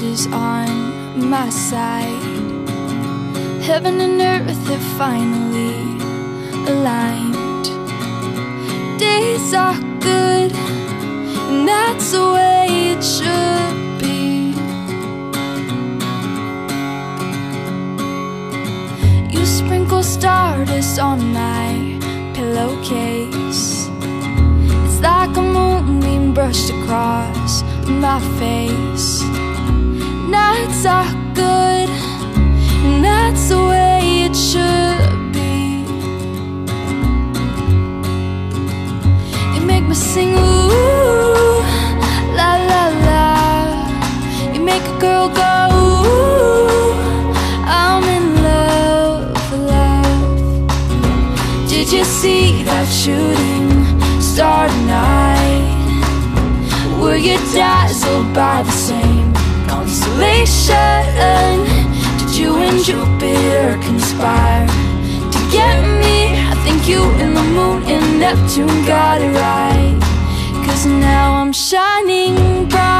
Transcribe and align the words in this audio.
my 0.00 1.48
side. 1.50 2.20
Heaven 3.62 4.00
and 4.00 4.20
earth 4.20 4.66
have 4.66 4.82
finally 4.98 5.76
aligned. 6.68 7.66
Days 8.98 9.54
are 9.54 9.78
good, 10.00 10.52
and 10.52 11.68
that's 11.68 12.10
the 12.10 12.32
way 12.32 12.66
it 12.90 13.04
should 13.04 14.00
be. 14.00 14.54
You 19.30 19.46
sprinkle 19.46 20.02
stardust 20.02 20.98
on 20.98 21.32
my 21.32 22.00
pillowcase. 22.34 23.88
It's 24.86 25.00
like 25.00 25.36
a 25.36 25.42
moonbeam 25.42 26.34
brushed 26.34 26.70
across 26.70 27.62
my 27.86 28.18
face. 28.40 29.22
Nights 30.34 30.84
are 30.84 31.12
good, 31.34 31.88
and 32.86 33.04
that's 33.04 33.44
the 33.50 33.60
way 33.72 33.98
it 34.26 34.34
should 34.34 35.32
be. 35.32 35.84
You 39.54 39.60
make 39.64 39.84
me 39.90 39.94
sing 39.94 40.32
ooh, 40.34 41.60
la 42.38 42.50
la 42.70 42.84
la. 43.08 43.24
You 44.52 44.60
make 44.70 44.82
a 44.94 44.96
girl 45.04 45.28
go 45.42 45.54
ooh, 45.80 46.92
I'm 47.82 48.04
in 48.16 48.26
love, 48.48 49.52
love. 49.72 50.68
Did 51.68 51.92
you 51.92 52.04
see 52.04 52.64
that 52.64 52.88
shooting 53.00 53.68
star 54.20 54.68
tonight? 54.68 55.70
Were 57.00 57.20
you 57.28 57.36
dazzled 57.54 58.28
by 58.34 58.62
the 58.64 58.72
same 58.88 59.13
constellation? 60.04 61.64
Did 62.18 62.36
you 62.36 62.56
and 62.56 62.84
Jupiter 62.84 63.78
conspire 63.82 64.66
to 64.66 65.38
get 65.50 65.80
me? 66.00 66.36
I 66.36 66.54
think 66.64 66.88
you 66.88 67.02
and 67.22 67.36
the 67.36 67.42
moon 67.42 67.82
and 67.84 68.20
Neptune 68.20 68.84
got 68.86 69.20
it 69.20 69.32
right. 69.32 69.98
Cause 70.66 70.86
now 70.86 71.34
I'm 71.34 71.52
shining 71.52 72.68
bright, 72.68 72.93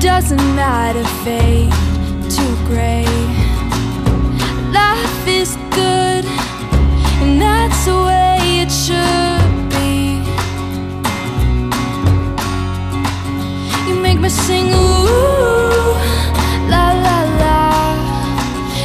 doesn't 0.00 0.56
matter 0.56 1.04
fade 1.24 1.70
to 2.30 2.56
gray. 2.64 3.04
Life 4.72 5.28
is 5.28 5.56
good, 5.70 6.24
and 7.20 7.38
that's 7.38 7.84
the 7.84 7.96
way 8.08 8.38
it 8.62 8.72
should 8.72 9.68
be. 9.68 10.22
You 13.86 13.94
make 14.00 14.18
me 14.20 14.30
sing 14.30 14.68
ooh, 14.68 14.72
la 16.72 16.92
la 17.04 17.18
la. 17.42 17.60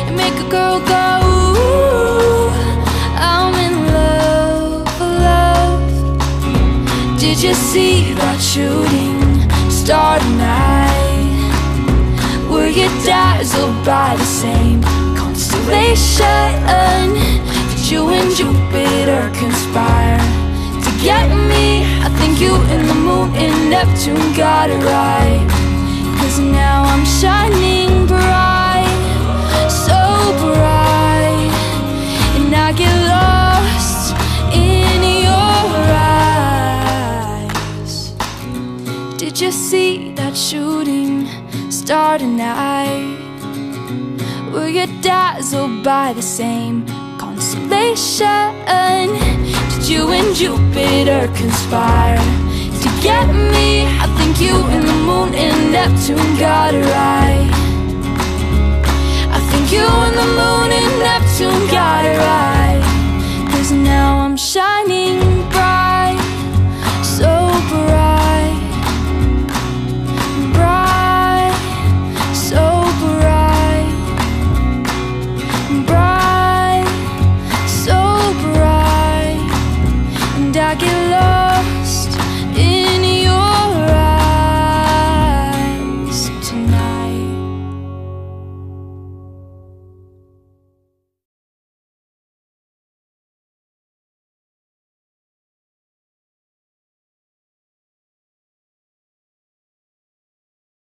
You 0.10 0.16
make 0.18 0.34
a 0.34 0.48
girl 0.50 0.82
go 0.82 1.22
ooh, 1.32 2.50
I'm 3.16 3.54
in 3.66 3.74
love, 3.94 5.00
love. 5.00 5.80
Did 7.18 7.42
you 7.42 7.54
see 7.54 8.14
that 8.16 8.42
shooting 8.42 9.25
star 9.86 10.18
tonight? 10.18 10.90
Were 12.50 12.68
you 12.68 12.90
dazzled 13.06 13.86
by 13.86 14.16
the 14.18 14.26
same 14.26 14.82
constellation? 15.16 17.14
Did 17.70 17.92
you 17.92 18.10
and 18.10 18.36
Jupiter 18.36 19.30
conspire 19.38 20.18
to 20.86 20.92
get 21.04 21.30
me? 21.52 21.86
I 22.02 22.10
think 22.18 22.42
you 22.42 22.56
and 22.74 22.90
the 22.90 22.96
moon 22.96 23.36
and 23.36 23.70
Neptune 23.70 24.34
got 24.34 24.72
it 24.72 24.82
right. 24.84 25.46
Cause 26.18 26.40
now 26.40 26.84
I'm 26.86 27.06
shining 27.06 27.45
shooting 40.36 41.26
star 41.72 42.18
tonight? 42.18 43.18
Were 44.52 44.68
you 44.68 44.86
dazzled 45.02 45.84
by 45.84 46.12
the 46.12 46.22
same 46.22 46.86
constellation? 47.18 48.54
Did 49.70 49.88
you 49.88 50.12
and 50.12 50.36
Jupiter 50.36 51.28
conspire 51.36 52.18
to 52.18 52.90
get 53.02 53.28
me? 53.28 53.86
I 53.88 54.08
think 54.18 54.42
you 54.42 54.56
and 54.56 54.86
the 54.86 54.94
moon 55.08 55.34
and 55.36 55.72
Neptune 55.72 56.38
got 56.38 56.65